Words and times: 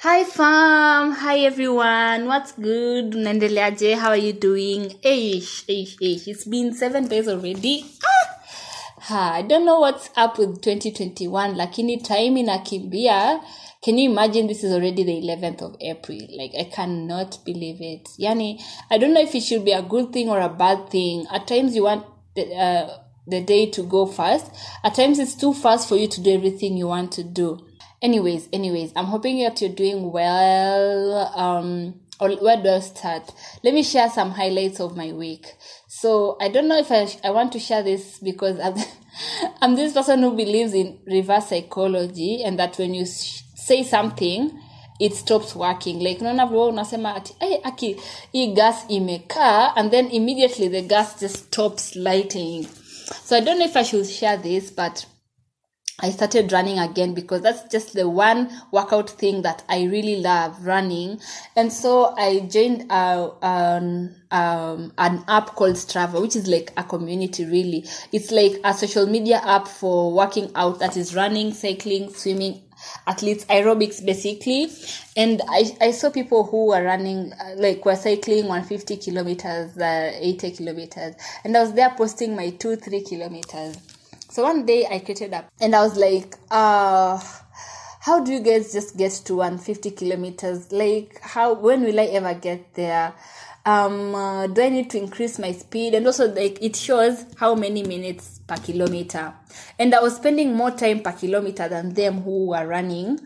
Hi 0.00 0.22
fam, 0.22 1.10
hi 1.10 1.40
everyone. 1.40 2.26
What's 2.28 2.52
good? 2.52 3.14
Unaendeleaje? 3.14 3.96
How 3.96 4.10
are 4.10 4.16
you 4.16 4.32
doing? 4.32 4.90
Eish, 5.02 5.64
eish, 5.66 5.96
eish. 6.00 6.28
It's 6.28 6.44
been 6.44 6.72
seven 6.72 7.08
days 7.08 7.26
already. 7.26 7.84
Ah! 8.04 8.28
Ha, 9.08 9.32
I 9.38 9.42
don't 9.42 9.66
know 9.66 9.80
what's 9.80 10.08
up 10.14 10.38
with 10.38 10.62
2021, 10.62 11.56
lakini 11.56 11.96
time 12.00 12.36
inakimbia. 12.36 13.42
Can 13.82 13.98
you 13.98 14.08
imagine 14.08 14.46
this 14.46 14.62
is 14.62 14.72
already 14.72 15.02
the 15.02 15.20
11th 15.20 15.62
of 15.62 15.76
April? 15.80 16.20
Like, 16.30 16.52
I 16.56 16.70
cannot 16.70 17.44
believe 17.44 17.80
it. 17.80 18.08
Yani, 18.20 18.62
I 18.92 18.98
don't 18.98 19.12
know 19.12 19.22
if 19.22 19.34
it 19.34 19.42
should 19.42 19.64
be 19.64 19.72
a 19.72 19.82
good 19.82 20.12
thing 20.12 20.28
or 20.28 20.38
a 20.38 20.48
bad 20.48 20.90
thing. 20.90 21.26
At 21.32 21.48
times 21.48 21.74
you 21.74 21.82
want 21.82 22.06
the, 22.36 22.54
uh, 22.54 22.98
the 23.26 23.40
day 23.40 23.68
to 23.70 23.82
go 23.82 24.06
fast. 24.06 24.54
At 24.84 24.94
times 24.94 25.18
it's 25.18 25.34
too 25.34 25.54
fast 25.54 25.88
for 25.88 25.96
you 25.96 26.06
to 26.06 26.20
do 26.20 26.30
everything 26.30 26.76
you 26.76 26.86
want 26.86 27.10
to 27.14 27.24
do 27.24 27.67
anyways 28.02 28.48
anyways 28.52 28.92
i'm 28.96 29.06
hoping 29.06 29.38
that 29.42 29.60
you're 29.60 29.70
doing 29.74 30.12
well 30.12 31.32
um 31.36 31.94
or 32.20 32.30
where 32.36 32.60
do 32.60 32.68
i 32.68 32.80
start? 32.80 33.32
Let 33.62 33.74
me 33.74 33.82
share 33.82 34.10
some 34.10 34.32
highlights 34.32 34.80
of 34.80 34.96
my 34.96 35.12
week. 35.12 35.54
So 35.86 36.36
i 36.40 36.48
don't 36.48 36.68
know 36.68 36.78
if 36.78 36.90
i, 36.90 37.06
I 37.22 37.30
want 37.30 37.52
to 37.52 37.60
share 37.60 37.82
this 37.82 38.18
because 38.18 38.58
I'm, 38.58 38.74
I'm 39.62 39.76
this 39.76 39.92
person 39.92 40.20
who 40.22 40.32
believes 40.36 40.74
in 40.74 40.98
reverse 41.06 41.46
psychology 41.48 42.42
and 42.44 42.58
that 42.58 42.76
when 42.78 42.94
you 42.94 43.06
sh- 43.06 43.42
say 43.54 43.82
something 43.84 44.60
it 45.00 45.14
stops 45.14 45.54
working. 45.54 46.00
Like 46.00 46.18
unaona 46.18 46.46
vile 46.46 46.64
unasema 46.66 47.14
ati 47.14 47.34
hey, 47.40 47.60
aki 47.64 47.96
hii 48.32 48.46
gas 48.46 48.84
imekaa 48.88 49.72
and 49.76 49.90
then 49.90 50.10
immediately 50.10 50.68
the 50.68 50.82
gas 50.82 51.20
just 51.20 51.36
stops 51.36 51.96
lighting. 51.96 52.66
So 53.24 53.36
i 53.36 53.40
don't 53.40 53.58
know 53.58 53.66
if 53.66 53.76
i 53.76 53.84
should 53.84 54.06
share 54.06 54.36
this 54.36 54.70
but 54.74 55.06
I 56.00 56.10
started 56.10 56.52
running 56.52 56.78
again 56.78 57.12
because 57.12 57.42
that's 57.42 57.68
just 57.72 57.94
the 57.94 58.08
one 58.08 58.50
workout 58.70 59.10
thing 59.10 59.42
that 59.42 59.64
I 59.68 59.84
really 59.84 60.20
love 60.20 60.64
running. 60.64 61.20
And 61.56 61.72
so 61.72 62.14
I 62.16 62.40
joined 62.40 62.86
a, 62.90 63.32
um, 63.42 64.14
um, 64.30 64.92
an 64.96 65.24
app 65.26 65.56
called 65.56 65.74
Strava, 65.74 66.20
which 66.22 66.36
is 66.36 66.46
like 66.46 66.72
a 66.76 66.84
community 66.84 67.46
really. 67.46 67.84
It's 68.12 68.30
like 68.30 68.60
a 68.62 68.74
social 68.74 69.06
media 69.06 69.40
app 69.44 69.66
for 69.66 70.12
working 70.12 70.52
out 70.54 70.78
that 70.78 70.96
is 70.96 71.16
running, 71.16 71.52
cycling, 71.52 72.12
swimming, 72.12 72.62
athletes 73.08 73.44
aerobics 73.46 74.04
basically 74.06 74.70
and 75.16 75.42
i 75.48 75.64
i 75.80 75.90
saw 75.90 76.10
people 76.10 76.44
who 76.44 76.66
were 76.66 76.84
running 76.84 77.32
uh, 77.32 77.54
like 77.56 77.84
were 77.84 77.96
cycling 77.96 78.46
150 78.46 78.96
kilometers 78.98 79.76
uh, 79.78 80.12
80 80.14 80.52
kilometers 80.52 81.16
and 81.42 81.56
i 81.56 81.60
was 81.60 81.72
there 81.72 81.90
posting 81.96 82.36
my 82.36 82.50
2 82.50 82.76
3 82.76 83.02
kilometers 83.02 83.97
so 84.38 84.44
one 84.44 84.64
day 84.64 84.86
I 84.88 85.00
created 85.00 85.34
up 85.34 85.50
and 85.60 85.74
I 85.74 85.80
was 85.80 85.96
like, 85.96 86.36
uh, 86.48 87.20
how 87.98 88.22
do 88.22 88.30
you 88.30 88.38
guys 88.38 88.72
just 88.72 88.96
get 88.96 89.10
to 89.24 89.34
150 89.34 89.90
kilometers? 89.90 90.70
Like, 90.70 91.18
how, 91.20 91.54
when 91.54 91.82
will 91.82 91.98
I 91.98 92.04
ever 92.04 92.34
get 92.34 92.72
there? 92.74 93.14
Um, 93.66 94.14
uh, 94.14 94.46
do 94.46 94.62
I 94.62 94.68
need 94.68 94.90
to 94.90 94.98
increase 94.98 95.40
my 95.40 95.50
speed? 95.50 95.94
And 95.94 96.06
also, 96.06 96.32
like, 96.32 96.62
it 96.62 96.76
shows 96.76 97.24
how 97.36 97.56
many 97.56 97.82
minutes 97.82 98.40
per 98.46 98.58
kilometer. 98.58 99.34
And 99.76 99.92
I 99.92 100.00
was 100.00 100.14
spending 100.14 100.54
more 100.54 100.70
time 100.70 101.00
per 101.00 101.14
kilometer 101.14 101.68
than 101.68 101.94
them 101.94 102.22
who 102.22 102.46
were 102.46 102.64
running 102.64 103.18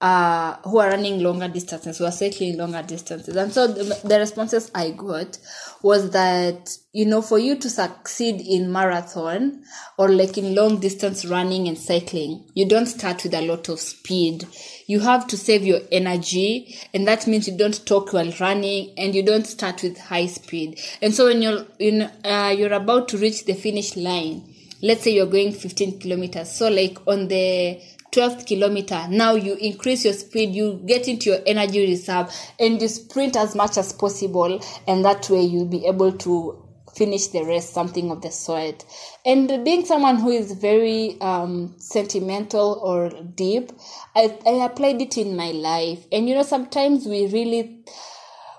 uh, 0.00 0.56
who 0.62 0.78
are 0.78 0.88
running 0.88 1.22
longer 1.22 1.46
distances, 1.46 1.98
who 1.98 2.06
are 2.06 2.12
cycling 2.12 2.56
longer 2.56 2.82
distances. 2.82 3.36
And 3.36 3.52
so 3.52 3.66
the, 3.66 4.00
the 4.02 4.18
responses 4.18 4.70
I 4.74 4.92
got 4.92 5.38
was 5.82 6.10
that, 6.12 6.70
you 6.92 7.04
know, 7.04 7.20
for 7.20 7.38
you 7.38 7.56
to 7.56 7.68
succeed 7.68 8.40
in 8.40 8.72
marathon 8.72 9.62
or 9.98 10.10
like 10.10 10.38
in 10.38 10.54
long 10.54 10.80
distance 10.80 11.26
running 11.26 11.68
and 11.68 11.76
cycling, 11.76 12.50
you 12.54 12.66
don't 12.66 12.86
start 12.86 13.22
with 13.24 13.34
a 13.34 13.42
lot 13.42 13.68
of 13.68 13.78
speed. 13.78 14.46
You 14.86 15.00
have 15.00 15.26
to 15.28 15.36
save 15.36 15.64
your 15.64 15.80
energy. 15.92 16.78
And 16.94 17.06
that 17.06 17.26
means 17.26 17.46
you 17.46 17.58
don't 17.58 17.84
talk 17.84 18.14
while 18.14 18.32
running 18.40 18.94
and 18.96 19.14
you 19.14 19.22
don't 19.22 19.46
start 19.46 19.82
with 19.82 19.98
high 19.98 20.26
speed. 20.26 20.80
And 21.02 21.14
so 21.14 21.26
when 21.26 21.42
you're, 21.42 21.66
in, 21.78 22.10
uh, 22.24 22.54
you're 22.56 22.72
about 22.72 23.08
to 23.08 23.18
reach 23.18 23.44
the 23.44 23.54
finish 23.54 23.96
line, 23.96 24.50
let's 24.82 25.02
say 25.02 25.10
you're 25.14 25.26
going 25.26 25.52
15 25.52 26.00
kilometers. 26.00 26.50
So 26.50 26.70
like 26.70 26.96
on 27.06 27.28
the 27.28 27.82
12th 28.12 28.46
kilometer. 28.46 29.06
Now 29.08 29.34
you 29.34 29.54
increase 29.54 30.04
your 30.04 30.14
speed 30.14 30.54
you 30.54 30.82
get 30.86 31.08
into 31.08 31.30
your 31.30 31.40
energy 31.46 31.86
reserve 31.86 32.34
and 32.58 32.80
you 32.80 32.88
sprint 32.88 33.36
as 33.36 33.54
much 33.54 33.78
as 33.78 33.92
possible 33.92 34.60
and 34.86 35.04
that 35.04 35.28
way 35.30 35.42
you'll 35.42 35.66
be 35.66 35.86
able 35.86 36.12
to 36.12 36.66
finish 36.94 37.28
the 37.28 37.44
rest 37.44 37.72
something 37.72 38.10
of 38.10 38.20
the 38.22 38.30
sort. 38.30 38.84
And 39.24 39.64
being 39.64 39.84
someone 39.84 40.16
who 40.16 40.30
is 40.30 40.52
very 40.52 41.20
um, 41.20 41.74
sentimental 41.78 42.80
or 42.82 43.10
deep 43.34 43.72
I, 44.14 44.36
I 44.46 44.64
applied 44.64 45.00
it 45.00 45.16
in 45.16 45.36
my 45.36 45.52
life. 45.52 46.04
And 46.10 46.28
you 46.28 46.34
know 46.34 46.42
sometimes 46.42 47.06
we 47.06 47.26
really 47.26 47.84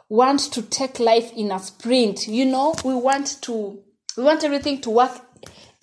want 0.09 0.39
to 0.53 0.61
take 0.61 0.99
life 0.99 1.31
in 1.33 1.51
a 1.51 1.59
sprint. 1.59 2.27
You 2.27 2.45
know 2.45 2.75
we 2.83 2.93
want 2.93 3.41
to 3.43 3.83
we 4.17 4.23
want 4.23 4.43
everything 4.43 4.81
to 4.81 4.89
work 4.89 5.11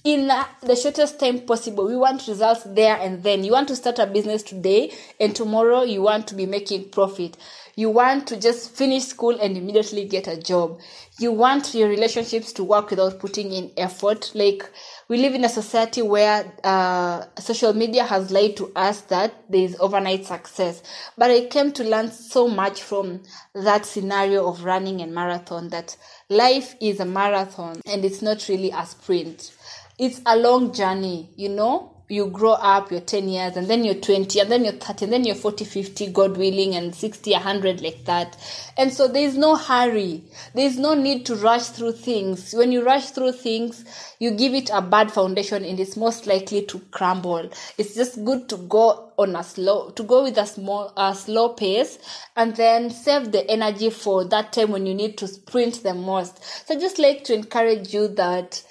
in 0.04 0.30
uh, 0.30 0.46
the 0.62 0.76
shortest 0.76 1.18
time 1.18 1.40
possible. 1.40 1.86
We 1.86 1.96
want 1.96 2.28
results 2.28 2.62
there 2.64 2.96
and 2.96 3.22
then. 3.22 3.42
You 3.44 3.52
want 3.52 3.68
to 3.68 3.76
start 3.76 3.98
a 3.98 4.06
business 4.06 4.42
today 4.42 4.92
and 5.18 5.34
tomorrow 5.34 5.82
you 5.82 6.02
want 6.02 6.28
to 6.28 6.34
be 6.34 6.46
making 6.46 6.90
profit. 6.90 7.36
You 7.74 7.90
want 7.90 8.26
to 8.28 8.36
just 8.36 8.74
finish 8.76 9.04
school 9.04 9.38
and 9.40 9.56
immediately 9.56 10.04
get 10.04 10.26
a 10.26 10.36
job. 10.36 10.80
You 11.18 11.32
want 11.32 11.74
your 11.74 11.88
relationships 11.88 12.52
to 12.54 12.64
work 12.64 12.90
without 12.90 13.18
putting 13.18 13.52
in 13.52 13.70
effort. 13.76 14.32
Like 14.34 14.68
we 15.08 15.18
live 15.18 15.34
in 15.34 15.44
a 15.44 15.48
society 15.48 16.02
where 16.02 16.52
uh, 16.64 17.24
social 17.38 17.72
media 17.72 18.04
has 18.04 18.30
lied 18.30 18.56
to 18.56 18.72
us 18.74 19.02
that 19.02 19.32
there 19.48 19.62
is 19.62 19.76
overnight 19.78 20.26
success. 20.26 20.82
But 21.16 21.30
I 21.30 21.46
came 21.46 21.70
to 21.72 21.84
learn 21.84 22.10
so 22.10 22.48
much 22.48 22.82
from 22.82 23.22
that 23.54 23.86
scenario 23.86 24.48
of 24.48 24.64
running 24.64 25.00
a 25.00 25.06
marathon 25.06 25.68
that 25.68 25.96
life 26.28 26.74
is 26.80 26.98
a 27.00 27.04
marathon 27.04 27.80
and 27.86 28.04
it's 28.04 28.22
not 28.22 28.48
really 28.48 28.70
a 28.70 28.86
sprint 28.86 29.52
it's 29.98 30.20
a 30.24 30.36
long 30.36 30.72
journey, 30.72 31.30
you 31.36 31.48
know. 31.48 31.94
You 32.10 32.28
grow 32.28 32.52
up, 32.52 32.90
you're 32.90 33.02
10 33.02 33.28
years, 33.28 33.54
and 33.58 33.68
then 33.68 33.84
you're 33.84 33.92
20, 33.92 34.40
and 34.40 34.50
then 34.50 34.64
you're 34.64 34.72
30, 34.72 35.04
and 35.04 35.12
then 35.12 35.24
you're 35.24 35.34
40, 35.34 35.66
50, 35.66 36.06
God 36.06 36.38
willing, 36.38 36.74
and 36.74 36.94
60, 36.94 37.32
100, 37.32 37.82
like 37.82 38.06
that. 38.06 38.34
And 38.78 38.90
so 38.90 39.08
there's 39.08 39.36
no 39.36 39.56
hurry. 39.56 40.24
There's 40.54 40.78
no 40.78 40.94
need 40.94 41.26
to 41.26 41.34
rush 41.34 41.66
through 41.66 41.92
things. 41.92 42.54
When 42.54 42.72
you 42.72 42.82
rush 42.82 43.10
through 43.10 43.32
things, 43.32 43.84
you 44.18 44.30
give 44.30 44.54
it 44.54 44.70
a 44.72 44.80
bad 44.80 45.12
foundation, 45.12 45.66
and 45.66 45.78
it's 45.78 45.98
most 45.98 46.26
likely 46.26 46.64
to 46.64 46.78
crumble. 46.92 47.50
It's 47.76 47.94
just 47.94 48.24
good 48.24 48.48
to 48.48 48.56
go 48.56 49.12
on 49.18 49.36
a 49.36 49.44
slow, 49.44 49.90
to 49.90 50.02
go 50.02 50.22
with 50.22 50.38
a 50.38 50.46
small, 50.46 50.94
a 50.96 51.14
slow 51.14 51.50
pace, 51.50 51.98
and 52.36 52.56
then 52.56 52.88
save 52.88 53.32
the 53.32 53.46
energy 53.50 53.90
for 53.90 54.24
that 54.24 54.54
time 54.54 54.70
when 54.70 54.86
you 54.86 54.94
need 54.94 55.18
to 55.18 55.28
sprint 55.28 55.82
the 55.82 55.92
most. 55.92 56.42
So 56.66 56.74
I 56.74 56.78
just 56.78 56.98
like 56.98 57.24
to 57.24 57.34
encourage 57.34 57.92
you 57.92 58.08
that 58.08 58.62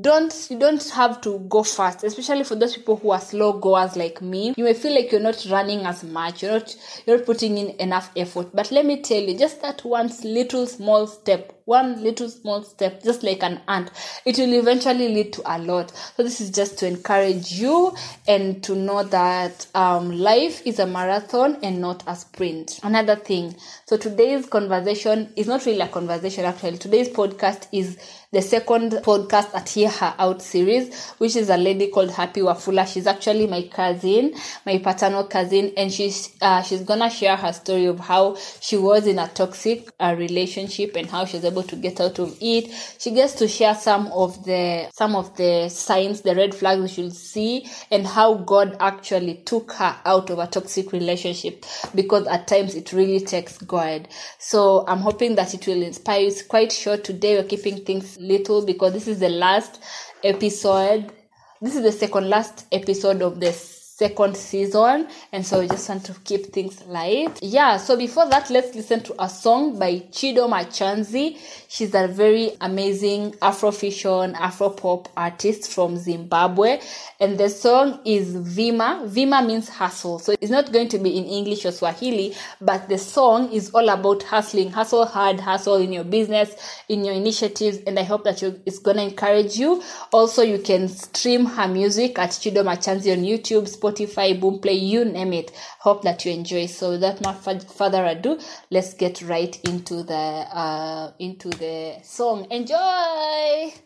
don't 0.00 0.48
you 0.50 0.58
don't 0.58 0.90
have 0.90 1.20
to 1.22 1.38
go 1.48 1.62
fast 1.62 2.04
especially 2.04 2.44
for 2.44 2.54
those 2.54 2.76
people 2.76 2.96
who 2.96 3.10
are 3.10 3.20
slow 3.20 3.54
goers 3.54 3.96
like 3.96 4.20
me. 4.20 4.52
You 4.56 4.64
may 4.64 4.74
feel 4.74 4.94
like 4.94 5.10
you're 5.10 5.20
not 5.20 5.46
running 5.50 5.86
as 5.86 6.04
much 6.04 6.42
you're 6.42 6.52
not 6.52 6.76
you're 7.06 7.16
not 7.16 7.26
putting 7.26 7.56
in 7.56 7.70
enough 7.80 8.10
effort. 8.16 8.54
But 8.54 8.70
let 8.70 8.84
me 8.84 9.00
tell 9.00 9.22
you 9.22 9.38
just 9.38 9.62
that 9.62 9.84
one 9.84 10.10
little 10.22 10.66
small 10.66 11.06
step 11.06 11.52
one 11.64 12.02
little 12.02 12.28
small 12.28 12.62
step 12.62 13.02
just 13.02 13.22
like 13.22 13.42
an 13.42 13.60
ant 13.66 13.90
it 14.24 14.38
will 14.38 14.52
eventually 14.54 15.08
lead 15.08 15.32
to 15.32 15.42
a 15.46 15.58
lot. 15.58 15.90
So 16.16 16.22
this 16.22 16.40
is 16.40 16.50
just 16.50 16.78
to 16.78 16.86
encourage 16.86 17.52
you 17.52 17.94
and 18.28 18.62
to 18.64 18.74
know 18.74 19.02
that 19.02 19.66
um, 19.74 20.12
life 20.12 20.66
is 20.66 20.78
a 20.78 20.86
marathon 20.86 21.58
and 21.62 21.80
not 21.80 22.02
a 22.06 22.14
sprint. 22.16 22.80
Another 22.82 23.16
thing 23.16 23.56
so 23.86 23.96
today's 23.96 24.46
conversation 24.46 25.32
is 25.36 25.46
not 25.46 25.64
really 25.64 25.80
a 25.80 25.88
conversation 25.88 26.44
actually. 26.44 26.78
Today's 26.78 27.08
podcast 27.08 27.68
is 27.72 27.96
the 28.36 28.42
second 28.42 28.92
podcast 29.02 29.54
at 29.54 29.66
Hear 29.66 29.88
Her 29.88 30.14
Out 30.18 30.42
series, 30.42 31.06
which 31.12 31.36
is 31.36 31.48
a 31.48 31.56
lady 31.56 31.86
called 31.86 32.10
Happy 32.10 32.42
Wafula. 32.42 32.86
She's 32.86 33.06
actually 33.06 33.46
my 33.46 33.62
cousin, 33.62 34.34
my 34.66 34.76
paternal 34.76 35.24
cousin, 35.24 35.72
and 35.74 35.90
she's 35.90 36.36
uh, 36.42 36.60
she's 36.60 36.82
gonna 36.82 37.08
share 37.08 37.34
her 37.34 37.50
story 37.54 37.86
of 37.86 37.98
how 37.98 38.36
she 38.60 38.76
was 38.76 39.06
in 39.06 39.18
a 39.18 39.26
toxic 39.28 39.88
uh, 39.98 40.14
relationship 40.18 40.96
and 40.96 41.06
how 41.06 41.24
she's 41.24 41.46
able 41.46 41.62
to 41.62 41.76
get 41.76 41.98
out 41.98 42.18
of 42.18 42.36
it. 42.42 42.70
She 42.98 43.12
gets 43.12 43.32
to 43.36 43.48
share 43.48 43.74
some 43.74 44.08
of 44.08 44.44
the 44.44 44.90
some 44.92 45.16
of 45.16 45.34
the 45.38 45.70
signs, 45.70 46.20
the 46.20 46.34
red 46.34 46.54
flags 46.54 46.82
we 46.82 46.88
should 46.88 47.14
see, 47.14 47.66
and 47.90 48.06
how 48.06 48.34
God 48.34 48.76
actually 48.80 49.36
took 49.46 49.72
her 49.72 49.96
out 50.04 50.28
of 50.28 50.40
a 50.40 50.46
toxic 50.46 50.92
relationship 50.92 51.64
because 51.94 52.26
at 52.26 52.48
times 52.48 52.74
it 52.74 52.92
really 52.92 53.20
takes 53.20 53.56
God. 53.56 54.08
So 54.38 54.84
I'm 54.86 54.98
hoping 54.98 55.36
that 55.36 55.54
it 55.54 55.66
will 55.66 55.82
inspire. 55.82 56.26
It's 56.26 56.42
quite 56.42 56.70
short 56.70 57.02
today. 57.02 57.38
We're 57.38 57.48
keeping 57.48 57.82
things 57.82 58.18
little 58.26 58.64
because 58.64 58.92
this 58.92 59.08
is 59.08 59.20
the 59.20 59.28
last 59.28 59.82
episode. 60.22 61.12
This 61.60 61.76
is 61.76 61.82
the 61.82 61.92
second 61.92 62.28
last 62.28 62.66
episode 62.72 63.22
of 63.22 63.40
this 63.40 63.75
second 63.96 64.36
season 64.36 65.08
and 65.32 65.46
so 65.46 65.60
we 65.60 65.66
just 65.68 65.88
want 65.88 66.04
to 66.04 66.12
keep 66.22 66.52
things 66.52 66.84
light. 66.84 67.42
Yeah 67.42 67.78
so 67.78 67.96
before 67.96 68.28
that 68.28 68.50
let's 68.50 68.74
listen 68.74 69.02
to 69.04 69.14
a 69.18 69.26
song 69.26 69.78
by 69.78 70.00
chido 70.10 70.50
machanzi. 70.50 71.38
She's 71.66 71.94
a 71.94 72.06
very 72.06 72.50
amazing 72.60 73.32
afrofusion 73.40 74.34
afropop 74.34 75.06
artist 75.16 75.70
from 75.72 75.96
zimbabwe. 75.96 76.78
And 77.20 77.38
the 77.38 77.48
song 77.48 78.00
is 78.04 78.36
vima. 78.36 79.08
Vima 79.08 79.46
means 79.46 79.70
hustle. 79.70 80.18
So 80.18 80.34
it's 80.42 80.50
not 80.50 80.72
going 80.72 80.90
to 80.90 80.98
be 80.98 81.16
in 81.16 81.24
english 81.24 81.64
or 81.64 81.72
swahili 81.72 82.34
but 82.60 82.90
the 82.90 82.98
song 82.98 83.50
is 83.50 83.70
all 83.70 83.88
about 83.88 84.22
hustling. 84.24 84.72
Hustle 84.72 85.06
hard 85.06 85.40
hustle 85.40 85.76
in 85.76 85.94
your 85.94 86.04
business 86.04 86.54
in 86.90 87.02
your 87.02 87.14
initiatives 87.14 87.78
and 87.86 87.98
i 87.98 88.02
hope 88.02 88.24
that 88.24 88.42
you, 88.42 88.60
it's 88.66 88.78
to 88.78 88.90
encourage 89.02 89.56
you. 89.56 89.82
Also 90.12 90.42
you 90.42 90.58
can 90.58 90.86
stream 90.88 91.46
her 91.46 91.66
music 91.66 92.18
at 92.18 92.28
chido 92.32 92.62
machanzi 92.62 93.10
on 93.10 93.24
youtube 93.24 93.62
spotify 93.62 93.85
boomplay 93.92 94.80
you 94.80 95.04
name 95.04 95.32
it. 95.32 95.52
Hope 95.80 96.02
that 96.02 96.24
you 96.24 96.32
enjoy. 96.32 96.66
So 96.66 96.90
without 96.90 97.22
much 97.22 97.64
further 97.64 98.04
ado 98.04 98.38
let's 98.70 98.94
get 98.94 99.22
right 99.22 99.58
into 99.64 100.02
the 100.02 100.14
uh 100.14 101.12
into 101.18 101.48
the 101.50 101.98
song. 102.02 102.46
Enjoy 102.50 103.85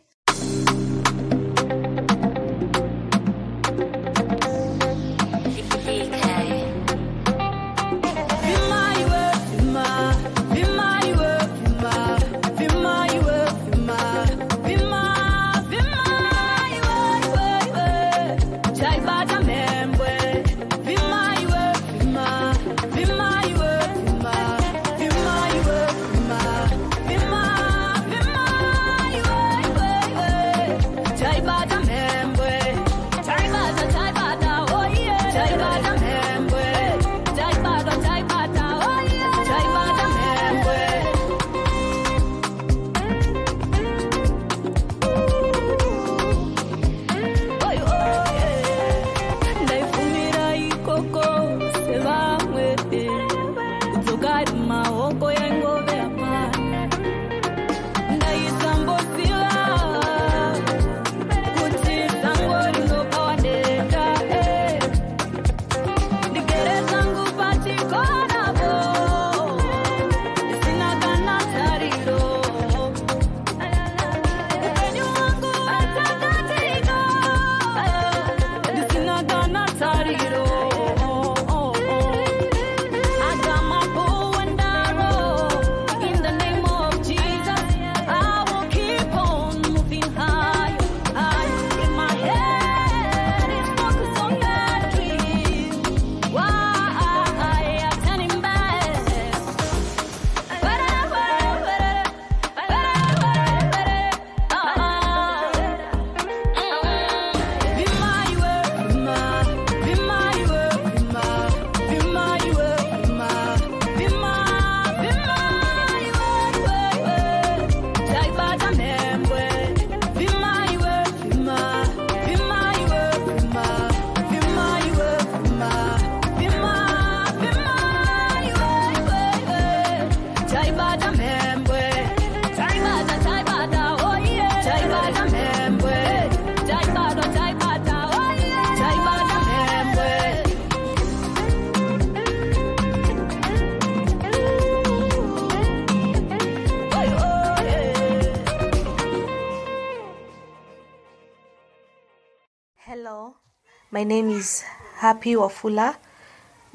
my 153.92 154.04
name 154.04 154.30
is 154.30 154.62
Happy 154.98 155.34
Wafula 155.34 155.96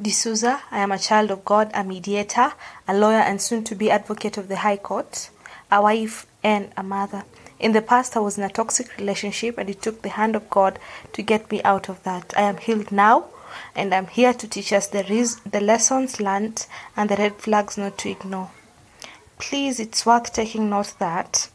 D'Souza. 0.01 0.62
I 0.69 0.79
am 0.79 0.91
a 0.91 1.00
child 1.00 1.31
of 1.31 1.45
God, 1.45 1.71
a 1.73 1.81
mediator, 1.81 2.51
a 2.89 2.94
lawyer, 2.94 3.19
and 3.19 3.41
soon 3.41 3.63
to 3.63 3.75
be 3.75 3.89
advocate 3.89 4.38
of 4.38 4.50
the 4.50 4.57
High 4.57 4.75
Court, 4.75 5.29
a 5.71 5.81
wife, 5.81 6.27
and 6.44 6.73
a 6.75 6.83
mother. 6.83 7.23
In 7.57 7.71
the 7.71 7.81
past, 7.81 8.17
I 8.17 8.19
was 8.19 8.38
in 8.38 8.44
a 8.44 8.50
toxic 8.50 8.97
relationship, 8.97 9.57
and 9.57 9.69
it 9.69 9.81
took 9.81 10.01
the 10.01 10.09
hand 10.09 10.35
of 10.35 10.50
God 10.50 10.77
to 11.13 11.21
get 11.21 11.50
me 11.50 11.63
out 11.63 11.88
of 11.88 12.03
that. 12.03 12.33
I 12.35 12.41
am 12.41 12.57
healed 12.57 12.91
now, 12.91 13.27
and 13.73 13.94
I'm 13.94 14.07
here 14.07 14.33
to 14.33 14.47
teach 14.47 14.73
us 14.73 14.88
the, 14.88 15.06
res- 15.09 15.39
the 15.39 15.62
lessons 15.62 16.19
learned 16.19 16.65
and 16.97 17.09
the 17.09 17.15
red 17.15 17.38
flags 17.38 17.77
not 17.77 17.97
to 18.00 18.09
ignore. 18.09 18.51
Please, 19.39 19.79
it's 19.79 20.06
worth 20.06 20.33
taking 20.33 20.69
note 20.69 20.95
that 21.00 21.47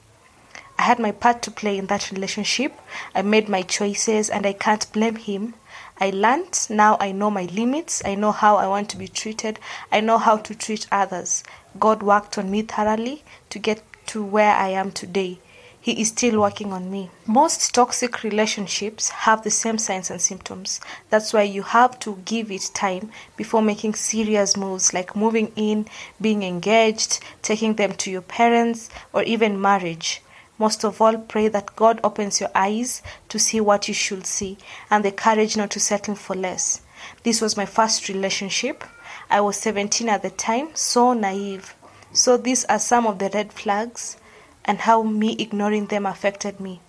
I 0.81 0.85
had 0.85 0.99
my 0.99 1.13
part 1.13 1.43
to 1.43 1.51
play 1.51 1.77
in 1.77 1.89
that 1.89 2.11
relationship. 2.11 2.73
I 3.15 3.21
made 3.21 3.51
my 3.51 3.61
choices 3.61 4.31
and 4.31 4.47
I 4.47 4.55
can't 4.55 4.91
blame 4.95 5.17
him. 5.17 5.53
I 6.01 6.09
learned, 6.09 6.69
now 6.71 6.97
I 6.99 7.13
know 7.13 7.31
my 7.31 7.45
limits. 7.53 8.01
I 8.03 8.15
know 8.15 8.33
how 8.33 8.57
I 8.57 8.67
want 8.67 8.89
to 8.89 8.97
be 8.97 9.07
treated. 9.07 9.59
I 9.93 10.01
know 10.01 10.17
how 10.17 10.39
to 10.39 10.55
treat 10.55 10.87
others. 10.91 11.45
God 11.79 12.03
worked 12.03 12.39
on 12.39 12.51
me 12.51 12.63
thoroughly 12.63 13.25
to 13.51 13.59
get 13.59 13.83
to 14.07 14.25
where 14.25 14.55
I 14.55 14.69
am 14.69 14.91
today. 14.91 15.41
He 15.79 16.01
is 16.01 16.09
still 16.09 16.41
working 16.41 16.73
on 16.73 16.91
me. 16.91 17.11
Most 17.27 17.75
toxic 17.75 18.23
relationships 18.23 19.11
have 19.11 19.45
the 19.45 19.51
same 19.51 19.77
signs 19.77 20.11
and 20.11 20.19
symptoms. 20.19 20.81
That's 21.11 21.35
why 21.35 21.43
you 21.43 21.63
have 21.63 21.99
to 21.99 22.23
give 22.25 22.51
it 22.51 22.71
time 22.73 23.11
before 23.37 23.61
making 23.61 23.97
serious 23.97 24.57
moves 24.57 24.95
like 24.95 25.15
moving 25.15 25.53
in, 25.57 25.89
being 26.23 26.43
engaged, 26.43 27.21
taking 27.43 27.75
them 27.75 27.93
to 27.97 28.11
your 28.11 28.23
parents, 28.23 28.89
or 29.13 29.23
even 29.25 29.61
marriage. 29.61 30.23
Most 30.61 30.85
of 30.85 31.01
all, 31.01 31.17
pray 31.17 31.49
that 31.49 31.75
God 31.75 32.01
opens 32.05 32.39
your 32.39 32.51
eyes 32.55 33.01
to 33.31 33.39
see 33.39 33.63
what 33.63 33.89
you 33.89 33.95
should 33.95 34.27
see 34.27 34.59
and 34.91 35.03
the 35.03 35.11
courage 35.11 35.57
not 35.57 35.71
to 35.71 35.81
settle 35.81 36.15
for 36.15 36.37
less. 36.37 36.83
This 37.23 37.41
was 37.41 37.57
my 37.57 37.65
first 37.65 38.11
relationship. 38.11 38.85
I 39.31 39.41
was 39.41 39.57
17 39.57 40.11
at 40.11 40.21
the 40.21 40.29
time, 40.29 40.69
so 40.75 41.15
naive. 41.15 41.75
So, 42.13 42.37
these 42.37 42.67
are 42.67 42.79
some 42.79 43.07
of 43.07 43.19
the 43.19 43.31
red 43.33 43.55
flags 43.55 44.19
and 44.67 44.81
how 44.81 45.03
me 45.03 45.35
ignoring 45.39 45.87
them 45.87 46.05
affected 46.05 46.61
me. 46.61 46.83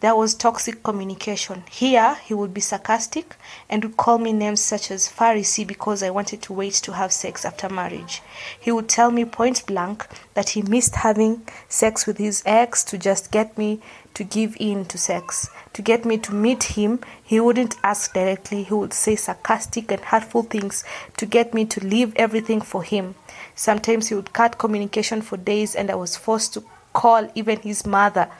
There 0.00 0.14
was 0.14 0.34
toxic 0.34 0.82
communication. 0.82 1.64
Here, 1.70 2.16
he 2.22 2.34
would 2.34 2.52
be 2.52 2.60
sarcastic 2.60 3.34
and 3.70 3.82
would 3.82 3.96
call 3.96 4.18
me 4.18 4.30
names 4.30 4.60
such 4.60 4.90
as 4.90 5.08
Pharisee 5.08 5.66
because 5.66 6.02
I 6.02 6.10
wanted 6.10 6.42
to 6.42 6.52
wait 6.52 6.74
to 6.74 6.92
have 6.92 7.12
sex 7.12 7.46
after 7.46 7.70
marriage. 7.70 8.20
He 8.60 8.70
would 8.70 8.90
tell 8.90 9.10
me 9.10 9.24
point 9.24 9.64
blank 9.64 10.06
that 10.34 10.50
he 10.50 10.60
missed 10.60 10.96
having 10.96 11.48
sex 11.70 12.06
with 12.06 12.18
his 12.18 12.42
ex 12.44 12.84
to 12.84 12.98
just 12.98 13.30
get 13.30 13.56
me 13.56 13.80
to 14.12 14.22
give 14.22 14.54
in 14.60 14.84
to 14.84 14.98
sex. 14.98 15.48
To 15.72 15.80
get 15.80 16.04
me 16.04 16.18
to 16.18 16.34
meet 16.34 16.64
him, 16.64 17.00
he 17.24 17.40
wouldn't 17.40 17.76
ask 17.82 18.12
directly, 18.12 18.64
he 18.64 18.74
would 18.74 18.92
say 18.92 19.16
sarcastic 19.16 19.90
and 19.90 20.02
hurtful 20.02 20.42
things 20.42 20.84
to 21.16 21.24
get 21.24 21.54
me 21.54 21.64
to 21.64 21.80
leave 21.82 22.14
everything 22.16 22.60
for 22.60 22.82
him. 22.82 23.14
Sometimes 23.54 24.08
he 24.08 24.14
would 24.14 24.34
cut 24.34 24.58
communication 24.58 25.22
for 25.22 25.38
days, 25.38 25.74
and 25.74 25.90
I 25.90 25.94
was 25.94 26.18
forced 26.18 26.52
to 26.54 26.64
call 26.92 27.30
even 27.34 27.60
his 27.60 27.86
mother 27.86 28.30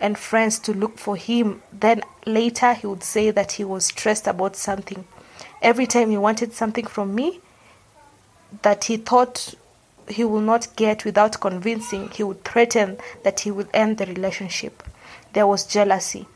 and 0.00 0.18
friends 0.18 0.58
to 0.60 0.72
look 0.72 0.98
for 0.98 1.16
him. 1.16 1.62
Then 1.72 2.02
later 2.26 2.74
he 2.74 2.86
would 2.86 3.04
say 3.04 3.30
that 3.30 3.52
he 3.52 3.64
was 3.64 3.86
stressed 3.86 4.26
about 4.26 4.56
something. 4.56 5.04
Every 5.62 5.86
time 5.86 6.10
he 6.10 6.16
wanted 6.16 6.52
something 6.52 6.86
from 6.86 7.14
me 7.14 7.40
that 8.62 8.84
he 8.84 8.96
thought 8.96 9.54
he 10.08 10.24
will 10.24 10.40
not 10.40 10.74
get 10.76 11.04
without 11.04 11.40
convincing, 11.40 12.08
he 12.10 12.22
would 12.22 12.42
threaten 12.44 12.98
that 13.22 13.40
he 13.40 13.50
would 13.50 13.68
end 13.72 13.98
the 13.98 14.06
relationship. 14.06 14.82
There 15.32 15.46
was 15.46 15.64
jealousy. 15.64 16.26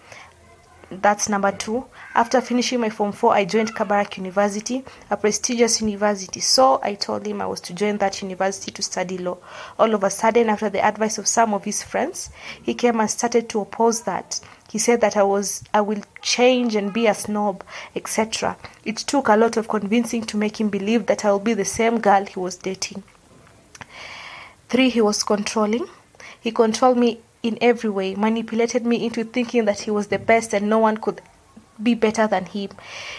That's 0.90 1.28
number 1.28 1.50
two. 1.50 1.86
After 2.14 2.40
finishing 2.40 2.80
my 2.80 2.90
Form 2.90 3.12
4, 3.12 3.32
I 3.32 3.44
joined 3.44 3.74
Kabarak 3.74 4.16
University, 4.18 4.84
a 5.10 5.16
prestigious 5.16 5.80
university. 5.80 6.40
So 6.40 6.80
I 6.82 6.94
told 6.94 7.26
him 7.26 7.40
I 7.40 7.46
was 7.46 7.60
to 7.62 7.74
join 7.74 7.98
that 7.98 8.20
university 8.22 8.70
to 8.72 8.82
study 8.82 9.18
law. 9.18 9.38
All 9.78 9.94
of 9.94 10.04
a 10.04 10.10
sudden, 10.10 10.48
after 10.48 10.68
the 10.68 10.84
advice 10.84 11.18
of 11.18 11.26
some 11.26 11.54
of 11.54 11.64
his 11.64 11.82
friends, 11.82 12.30
he 12.62 12.74
came 12.74 13.00
and 13.00 13.10
started 13.10 13.48
to 13.50 13.60
oppose 13.60 14.02
that. 14.02 14.40
He 14.70 14.78
said 14.78 15.00
that 15.00 15.16
I 15.16 15.22
was 15.22 15.62
I 15.72 15.80
will 15.80 16.02
change 16.20 16.74
and 16.74 16.92
be 16.92 17.06
a 17.06 17.14
snob, 17.14 17.64
etc. 17.94 18.56
It 18.84 18.96
took 18.96 19.28
a 19.28 19.36
lot 19.36 19.56
of 19.56 19.68
convincing 19.68 20.22
to 20.26 20.36
make 20.36 20.60
him 20.60 20.68
believe 20.68 21.06
that 21.06 21.24
I 21.24 21.30
will 21.30 21.38
be 21.38 21.54
the 21.54 21.64
same 21.64 22.00
girl 22.00 22.24
he 22.26 22.38
was 22.38 22.56
dating. 22.56 23.04
Three, 24.68 24.90
he 24.90 25.00
was 25.00 25.22
controlling. 25.22 25.86
He 26.40 26.50
controlled 26.50 26.98
me 26.98 27.20
in 27.44 27.58
every 27.60 27.90
way, 27.90 28.14
manipulated 28.14 28.86
me 28.86 29.04
into 29.04 29.22
thinking 29.22 29.66
that 29.66 29.80
he 29.80 29.90
was 29.90 30.08
the 30.08 30.18
best 30.18 30.54
and 30.54 30.68
no 30.68 30.78
one 30.78 30.96
could 30.96 31.20
be 31.80 31.94
better 31.94 32.26
than 32.26 32.46
him. 32.46 32.70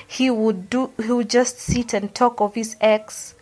He 0.07 0.31
would 0.31 0.69
do 0.69 0.91
he 1.01 1.11
would 1.11 1.29
just 1.29 1.59
sit 1.59 1.93
and 1.93 2.13
talk 2.13 2.41
of 2.41 2.55
his 2.55 2.75
ex 2.81 3.35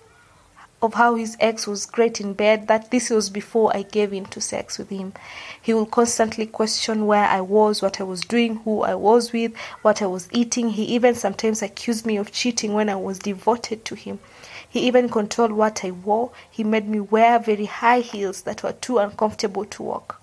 of 0.82 0.96
how 0.96 1.16
his 1.16 1.38
ex 1.40 1.66
was 1.66 1.86
great 1.86 2.20
in 2.20 2.34
bed, 2.34 2.68
that 2.68 2.92
this 2.92 3.10
was 3.10 3.30
before 3.30 3.74
I 3.74 3.84
gave 3.84 4.12
in 4.12 4.26
to 4.26 4.42
sex 4.42 4.78
with 4.78 4.90
him. 4.90 5.14
He 5.62 5.74
would 5.74 5.92
constantly 5.92 6.46
question 6.46 7.08
where 7.08 7.24
I 7.24 7.40
was, 7.40 7.82
what 7.82 8.02
I 8.02 8.04
was 8.04 8.20
doing, 8.20 8.58
who 8.58 8.82
I 8.82 8.96
was 8.96 9.32
with, 9.32 9.56
what 9.82 10.02
I 10.02 10.08
was 10.08 10.28
eating. 10.34 10.72
He 10.72 10.84
even 10.84 11.16
sometimes 11.16 11.62
accused 11.62 12.06
me 12.06 12.18
of 12.18 12.34
cheating 12.34 12.74
when 12.74 12.90
I 12.90 12.98
was 12.98 13.20
devoted 13.20 13.86
to 13.86 13.96
him. 13.96 14.20
He 14.68 14.82
even 14.82 15.08
controlled 15.08 15.54
what 15.54 15.86
I 15.86 15.92
wore. 15.92 16.32
He 16.52 16.66
made 16.66 16.90
me 16.90 17.00
wear 17.00 17.40
very 17.40 17.66
high 17.66 18.02
heels 18.02 18.42
that 18.42 18.62
were 18.62 18.74
too 18.74 18.98
uncomfortable 18.98 19.64
to 19.64 19.84
walk. 19.84 20.23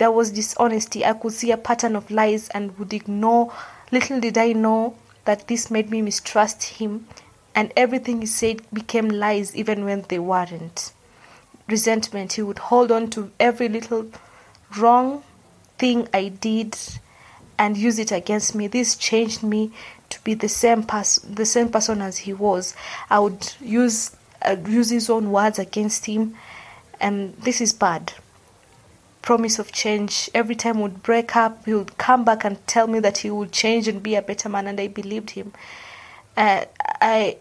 There 0.00 0.10
was 0.10 0.30
dishonesty. 0.30 1.04
I 1.04 1.12
could 1.12 1.34
see 1.34 1.50
a 1.50 1.58
pattern 1.58 1.94
of 1.94 2.10
lies 2.10 2.48
and 2.48 2.78
would 2.78 2.94
ignore. 2.94 3.52
Little 3.92 4.18
did 4.18 4.38
I 4.38 4.52
know 4.52 4.96
that 5.26 5.46
this 5.46 5.70
made 5.70 5.90
me 5.90 6.00
mistrust 6.00 6.62
him, 6.62 7.06
and 7.54 7.70
everything 7.76 8.22
he 8.22 8.26
said 8.26 8.62
became 8.72 9.10
lies 9.10 9.54
even 9.54 9.84
when 9.84 10.06
they 10.08 10.18
weren't. 10.18 10.94
Resentment. 11.68 12.32
He 12.32 12.40
would 12.40 12.60
hold 12.60 12.90
on 12.90 13.10
to 13.10 13.30
every 13.38 13.68
little 13.68 14.10
wrong 14.78 15.22
thing 15.76 16.08
I 16.14 16.28
did 16.28 16.78
and 17.58 17.76
use 17.76 17.98
it 17.98 18.10
against 18.10 18.54
me. 18.54 18.68
This 18.68 18.96
changed 18.96 19.42
me 19.42 19.70
to 20.08 20.24
be 20.24 20.32
the 20.32 20.48
same 20.48 20.82
person, 20.82 21.34
the 21.34 21.44
same 21.44 21.68
person 21.68 22.00
as 22.00 22.16
he 22.16 22.32
was. 22.32 22.74
I 23.10 23.18
would 23.18 23.52
use 23.60 24.16
uh, 24.40 24.56
use 24.66 24.88
his 24.88 25.10
own 25.10 25.30
words 25.30 25.58
against 25.58 26.06
him, 26.06 26.36
and 27.02 27.36
this 27.36 27.60
is 27.60 27.74
bad 27.74 28.14
promise 29.22 29.58
of 29.58 29.72
change. 29.72 30.30
Every 30.34 30.54
time 30.54 30.80
we'd 30.80 31.02
break 31.02 31.36
up, 31.36 31.64
he 31.64 31.74
would 31.74 31.98
come 31.98 32.24
back 32.24 32.44
and 32.44 32.64
tell 32.66 32.86
me 32.86 33.00
that 33.00 33.18
he 33.18 33.30
would 33.30 33.52
change 33.52 33.88
and 33.88 34.02
be 34.02 34.14
a 34.14 34.22
better 34.22 34.48
man, 34.48 34.66
and 34.66 34.80
I 34.80 34.88
believed 34.88 35.30
him. 35.30 35.52
Uh, 36.36 36.64
I 37.00 37.36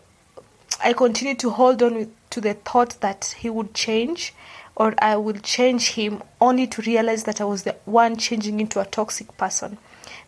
I 0.83 0.93
continued 0.93 1.39
to 1.39 1.49
hold 1.49 1.81
on 1.83 1.95
with, 1.95 2.29
to 2.29 2.41
the 2.41 2.53
thought 2.53 2.99
that 3.01 3.35
he 3.39 3.49
would 3.49 3.73
change, 3.73 4.33
or 4.75 4.93
I 5.01 5.17
would 5.17 5.43
change 5.43 5.91
him, 5.91 6.21
only 6.39 6.67
to 6.67 6.81
realize 6.81 7.23
that 7.23 7.41
I 7.41 7.43
was 7.43 7.63
the 7.63 7.75
one 7.85 8.17
changing 8.17 8.59
into 8.59 8.79
a 8.79 8.85
toxic 8.85 9.35
person. 9.37 9.77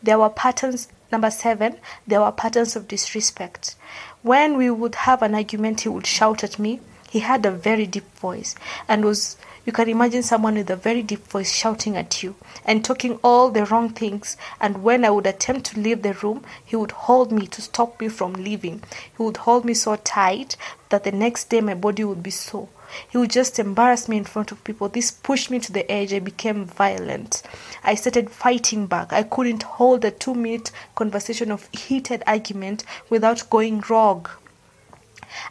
There 0.04 0.20
were 0.20 0.30
patterns. 0.30 0.88
Number 1.12 1.30
seven, 1.30 1.78
there 2.08 2.22
were 2.22 2.32
patterns 2.32 2.76
of 2.78 2.88
disrespect. 2.88 3.76
When 4.22 4.58
we 4.58 4.70
would 4.70 4.96
have 4.96 5.22
an 5.22 5.36
argument, 5.36 5.82
he 5.82 5.90
would 5.90 6.08
shout 6.08 6.44
at 6.44 6.58
me. 6.58 6.80
He 7.12 7.20
had 7.20 7.46
a 7.46 7.52
very 7.52 7.86
deep 7.88 8.10
voice 8.18 8.56
and 8.88 9.04
was 9.04 9.36
you 9.66 9.74
can 9.74 9.90
imagine 9.90 10.24
someone 10.24 10.56
with 10.56 10.70
a 10.70 10.78
very 10.78 11.04
deep 11.04 11.28
voice 11.28 11.52
shouting 11.52 11.98
at 11.98 12.24
you 12.24 12.36
and 12.64 12.86
talking 12.86 13.20
all 13.22 13.52
the 13.52 13.66
wrong 13.66 13.90
things. 13.90 14.38
And 14.62 14.82
when 14.82 15.04
I 15.04 15.10
would 15.10 15.28
attempt 15.28 15.66
to 15.68 15.80
leave 15.82 16.04
the 16.04 16.14
room, 16.14 16.46
he 16.64 16.78
would 16.78 16.92
hold 16.92 17.34
me 17.34 17.48
to 17.48 17.62
stop 17.62 18.00
me 18.00 18.08
from 18.08 18.32
leaving. 18.34 18.82
He 19.18 19.24
would 19.24 19.36
hold 19.36 19.66
me 19.66 19.74
so 19.74 19.98
tight 19.98 20.56
that 20.88 21.04
the 21.04 21.12
next 21.12 21.50
day 21.50 21.60
my 21.60 21.74
body 21.74 22.06
would 22.06 22.24
be 22.24 22.32
sore. 22.32 22.70
He 23.10 23.18
would 23.18 23.30
just 23.30 23.60
embarrass 23.60 24.08
me 24.08 24.16
in 24.16 24.24
front 24.24 24.54
of 24.54 24.64
people. 24.64 24.88
This 24.88 25.12
pushed 25.12 25.52
me 25.52 25.60
to 25.60 25.74
the 25.74 25.92
edge. 25.92 26.14
I 26.14 26.20
became 26.20 26.64
violent. 26.64 27.44
I 27.84 27.96
started 27.96 28.30
fighting 28.30 28.88
back. 28.88 29.12
I 29.12 29.24
couldn't 29.24 29.64
hold 29.64 30.06
a 30.06 30.12
two 30.12 30.34
minute 30.34 30.72
conversation 30.96 31.52
of 31.52 31.68
heated 31.74 32.24
argument 32.26 32.86
without 33.10 33.50
going 33.50 33.84
rogue. 33.90 34.30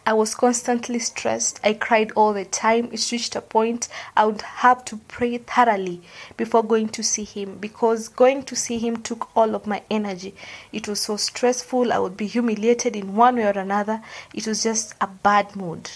I 0.06 0.12
was 0.12 0.34
constantly 0.34 0.98
stressed. 0.98 1.60
I 1.62 1.74
cried 1.74 2.12
all 2.12 2.32
the 2.32 2.44
time. 2.44 2.90
It 2.92 3.10
reached 3.12 3.36
a 3.36 3.40
point 3.40 3.88
I 4.16 4.26
would 4.26 4.42
have 4.42 4.84
to 4.86 4.96
pray 5.08 5.38
thoroughly 5.38 6.02
before 6.36 6.62
going 6.62 6.88
to 6.90 7.02
see 7.02 7.24
him 7.24 7.58
because 7.58 8.08
going 8.08 8.42
to 8.44 8.56
see 8.56 8.78
him 8.78 9.02
took 9.02 9.34
all 9.36 9.54
of 9.54 9.66
my 9.66 9.82
energy. 9.90 10.34
It 10.72 10.88
was 10.88 11.00
so 11.00 11.16
stressful. 11.16 11.92
I 11.92 11.98
would 11.98 12.16
be 12.16 12.26
humiliated 12.26 12.96
in 12.96 13.16
one 13.16 13.36
way 13.36 13.46
or 13.46 13.58
another. 13.58 14.02
It 14.34 14.46
was 14.46 14.62
just 14.62 14.94
a 15.00 15.06
bad 15.06 15.56
mood 15.56 15.90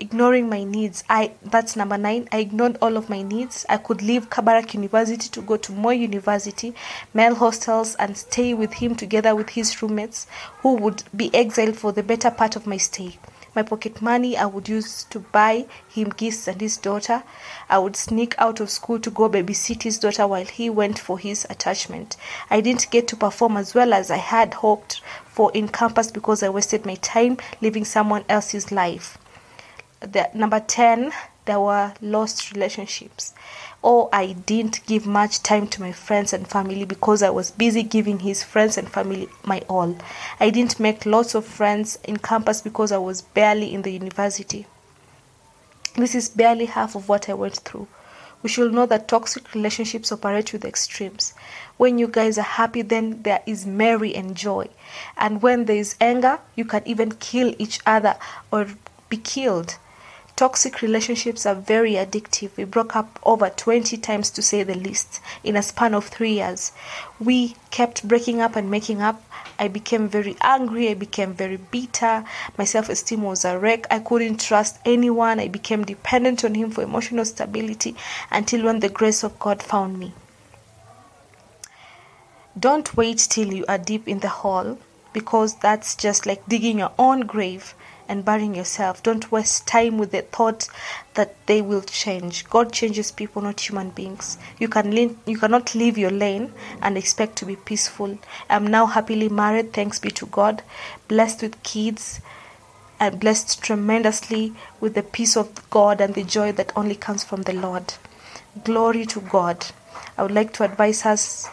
ignoring 0.00 0.48
my 0.48 0.64
needs. 0.64 1.04
I 1.08 1.32
that's 1.42 1.76
number 1.76 1.98
nine. 1.98 2.28
I 2.32 2.38
ignored 2.38 2.78
all 2.80 2.96
of 2.96 3.10
my 3.10 3.20
needs. 3.20 3.66
I 3.68 3.76
could 3.76 4.00
leave 4.00 4.30
Kabarak 4.30 4.72
University 4.72 5.28
to 5.28 5.42
go 5.42 5.58
to 5.58 5.72
Moi 5.72 5.92
University, 5.92 6.74
male 7.12 7.34
hostels, 7.34 7.94
and 7.96 8.16
stay 8.16 8.54
with 8.54 8.72
him 8.72 8.94
together 8.94 9.34
with 9.34 9.50
his 9.50 9.82
roommates, 9.82 10.26
who 10.62 10.74
would 10.76 11.04
be 11.14 11.32
exiled 11.34 11.76
for 11.76 11.92
the 11.92 12.02
better 12.02 12.30
part 12.30 12.56
of 12.56 12.66
my 12.66 12.78
stay. 12.78 13.18
My 13.54 13.62
pocket 13.62 14.00
money 14.00 14.36
I 14.36 14.46
would 14.46 14.68
use 14.68 15.04
to 15.10 15.18
buy 15.18 15.66
him 15.88 16.10
gifts 16.10 16.48
and 16.48 16.60
his 16.60 16.76
daughter. 16.76 17.22
I 17.68 17.78
would 17.78 17.96
sneak 17.96 18.34
out 18.38 18.60
of 18.60 18.70
school 18.70 19.00
to 19.00 19.10
go 19.10 19.28
babysit 19.28 19.82
his 19.82 19.98
daughter 19.98 20.26
while 20.26 20.46
he 20.46 20.70
went 20.70 20.98
for 20.98 21.18
his 21.18 21.46
attachment. 21.50 22.16
I 22.48 22.60
didn't 22.60 22.90
get 22.90 23.08
to 23.08 23.16
perform 23.16 23.56
as 23.56 23.74
well 23.74 23.92
as 23.92 24.10
I 24.10 24.18
had 24.18 24.54
hoped 24.54 25.00
for 25.26 25.50
in 25.52 25.68
campus 25.68 26.10
because 26.10 26.42
I 26.42 26.48
wasted 26.48 26.86
my 26.86 26.94
time 26.96 27.38
living 27.60 27.84
someone 27.84 28.24
else's 28.28 28.70
life 28.72 29.18
the 30.00 30.28
number 30.34 30.60
10 30.60 31.12
there 31.44 31.60
were 31.60 31.92
lost 32.00 32.52
relationships 32.52 33.34
or 33.82 34.08
i 34.12 34.32
didn't 34.32 34.84
give 34.86 35.06
much 35.06 35.42
time 35.42 35.66
to 35.66 35.80
my 35.80 35.92
friends 35.92 36.32
and 36.32 36.46
family 36.48 36.84
because 36.84 37.22
i 37.22 37.30
was 37.30 37.50
busy 37.50 37.82
giving 37.82 38.20
his 38.20 38.42
friends 38.42 38.78
and 38.78 38.88
family 38.88 39.28
my 39.44 39.60
all 39.68 39.96
i 40.38 40.50
didn't 40.50 40.80
make 40.80 41.04
lots 41.04 41.34
of 41.34 41.44
friends 41.44 41.98
in 42.04 42.16
campus 42.16 42.62
because 42.62 42.92
i 42.92 42.98
was 42.98 43.22
barely 43.22 43.72
in 43.72 43.82
the 43.82 43.90
university 43.90 44.66
this 45.96 46.14
is 46.14 46.28
barely 46.28 46.66
half 46.66 46.94
of 46.94 47.08
what 47.08 47.28
i 47.28 47.34
went 47.34 47.56
through 47.56 47.86
we 48.42 48.48
should 48.48 48.72
know 48.72 48.86
that 48.86 49.08
toxic 49.08 49.52
relationships 49.54 50.10
operate 50.10 50.52
with 50.52 50.64
extremes. 50.64 51.34
When 51.76 51.98
you 51.98 52.08
guys 52.08 52.38
are 52.38 52.42
happy, 52.42 52.82
then 52.82 53.22
there 53.22 53.42
is 53.46 53.66
merry 53.66 54.14
and 54.14 54.34
joy. 54.34 54.68
And 55.16 55.42
when 55.42 55.66
there 55.66 55.76
is 55.76 55.94
anger, 56.00 56.38
you 56.56 56.64
can 56.64 56.82
even 56.86 57.12
kill 57.12 57.54
each 57.58 57.80
other 57.84 58.16
or 58.50 58.66
be 59.08 59.18
killed. 59.18 59.76
Toxic 60.40 60.80
relationships 60.80 61.44
are 61.44 61.54
very 61.54 61.96
addictive. 61.96 62.56
We 62.56 62.64
broke 62.64 62.96
up 62.96 63.18
over 63.24 63.50
20 63.50 63.98
times 63.98 64.30
to 64.30 64.40
say 64.40 64.62
the 64.62 64.74
least 64.74 65.20
in 65.44 65.54
a 65.54 65.62
span 65.62 65.92
of 65.92 66.06
three 66.06 66.32
years. 66.32 66.72
We 67.18 67.56
kept 67.70 68.08
breaking 68.08 68.40
up 68.40 68.56
and 68.56 68.70
making 68.70 69.02
up. 69.02 69.22
I 69.58 69.68
became 69.68 70.08
very 70.08 70.38
angry. 70.40 70.88
I 70.88 70.94
became 70.94 71.34
very 71.34 71.58
bitter. 71.58 72.24
My 72.56 72.64
self 72.64 72.88
esteem 72.88 73.20
was 73.20 73.44
a 73.44 73.58
wreck. 73.58 73.86
I 73.90 73.98
couldn't 73.98 74.40
trust 74.40 74.78
anyone. 74.86 75.40
I 75.40 75.48
became 75.48 75.84
dependent 75.84 76.42
on 76.42 76.54
him 76.54 76.70
for 76.70 76.80
emotional 76.80 77.26
stability 77.26 77.94
until 78.30 78.64
when 78.64 78.80
the 78.80 78.88
grace 78.88 79.22
of 79.22 79.38
God 79.38 79.62
found 79.62 79.98
me. 79.98 80.14
Don't 82.58 82.96
wait 82.96 83.18
till 83.18 83.52
you 83.52 83.66
are 83.68 83.76
deep 83.76 84.08
in 84.08 84.20
the 84.20 84.28
hole 84.28 84.78
because 85.12 85.56
that's 85.56 85.94
just 85.96 86.24
like 86.24 86.48
digging 86.48 86.78
your 86.78 86.92
own 86.98 87.26
grave 87.26 87.74
and 88.10 88.24
burying 88.24 88.56
yourself. 88.56 89.02
Don't 89.04 89.30
waste 89.30 89.68
time 89.68 89.96
with 89.96 90.10
the 90.10 90.22
thought 90.22 90.68
that 91.14 91.34
they 91.46 91.62
will 91.62 91.82
change. 91.82 92.44
God 92.50 92.72
changes 92.72 93.12
people, 93.12 93.40
not 93.40 93.60
human 93.60 93.90
beings. 93.90 94.36
You 94.58 94.68
can 94.68 94.90
lean, 94.90 95.16
you 95.26 95.38
cannot 95.38 95.76
leave 95.76 95.96
your 95.96 96.10
lane 96.10 96.52
and 96.82 96.98
expect 96.98 97.36
to 97.36 97.46
be 97.46 97.54
peaceful. 97.54 98.18
I'm 98.50 98.66
now 98.66 98.86
happily 98.86 99.28
married, 99.28 99.72
thanks 99.72 100.00
be 100.00 100.10
to 100.10 100.26
God, 100.26 100.64
blessed 101.06 101.42
with 101.42 101.62
kids 101.62 102.20
and 102.98 103.20
blessed 103.20 103.62
tremendously 103.62 104.54
with 104.80 104.94
the 104.94 105.04
peace 105.04 105.36
of 105.36 105.70
God 105.70 106.00
and 106.00 106.14
the 106.14 106.24
joy 106.24 106.50
that 106.52 106.72
only 106.74 106.96
comes 106.96 107.22
from 107.22 107.42
the 107.42 107.52
Lord. 107.52 107.94
Glory 108.64 109.06
to 109.06 109.20
God. 109.20 109.66
I 110.18 110.24
would 110.24 110.32
like 110.32 110.52
to 110.54 110.64
advise 110.64 111.06
us 111.06 111.48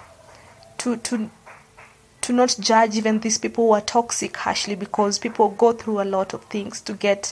to 0.80 0.98
to 0.98 1.30
to 2.28 2.34
not 2.34 2.58
judge 2.60 2.98
even 2.98 3.22
these 3.22 3.38
people 3.38 3.68
who 3.68 3.72
are 3.72 3.80
toxic 3.80 4.36
harshly 4.36 4.76
because 4.76 5.18
people 5.18 5.48
go 5.52 5.72
through 5.72 6.02
a 6.02 6.04
lot 6.04 6.34
of 6.34 6.44
things 6.44 6.82
to 6.82 6.92
get 6.92 7.32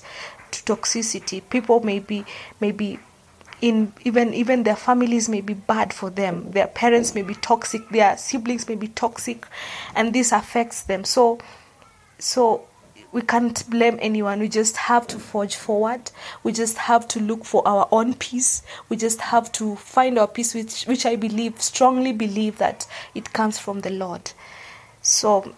to 0.52 0.64
toxicity. 0.64 1.42
People 1.50 1.82
may 1.82 2.00
be 2.00 2.24
maybe 2.62 2.98
in 3.60 3.92
even 4.06 4.34
even 4.34 4.64
their 4.64 4.78
families 4.78 5.28
may 5.28 5.42
be 5.42 5.54
bad 5.54 5.92
for 5.92 6.10
them. 6.10 6.50
Their 6.52 6.68
parents 6.68 7.14
may 7.14 7.24
be 7.24 7.34
toxic, 7.34 7.90
their 7.90 8.16
siblings 8.16 8.70
may 8.70 8.76
be 8.76 8.88
toxic, 8.88 9.46
and 9.94 10.14
this 10.14 10.32
affects 10.32 10.84
them. 10.84 11.04
So 11.04 11.40
so 12.18 12.66
we 13.12 13.22
can't 13.22 13.70
blame 13.70 13.98
anyone. 14.02 14.40
We 14.40 14.48
just 14.48 14.78
have 14.78 15.08
to 15.08 15.20
forge 15.20 15.58
forward. 15.58 16.10
We 16.44 16.54
just 16.54 16.78
have 16.78 17.06
to 17.10 17.20
look 17.20 17.44
for 17.44 17.68
our 17.68 17.90
own 17.92 18.14
peace. 18.14 18.62
We 18.88 18.96
just 18.96 19.20
have 19.20 19.52
to 19.54 19.76
find 19.76 20.18
our 20.18 20.28
peace, 20.30 20.56
which 20.56 20.86
which 20.86 21.06
I 21.06 21.18
believe 21.18 21.62
strongly 21.62 22.14
believe 22.14 22.60
that 22.60 22.88
it 23.14 23.34
comes 23.34 23.60
from 23.60 23.82
the 23.82 23.90
Lord. 23.90 24.32
So 25.06 25.54